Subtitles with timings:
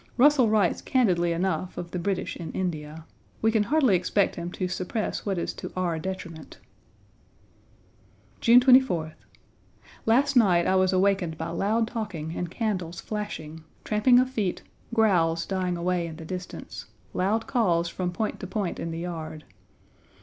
[0.17, 3.05] Russell writes candidly enough of the British in India.
[3.39, 6.57] We can hardly expect him to suppress what is to our detriment.
[8.39, 9.13] June 24th.
[10.07, 15.45] Last night I was awakened by loud talking and candles flashing, tramping of feet, growls
[15.45, 19.43] dying away in the distance, loud calls from point to point in the yard.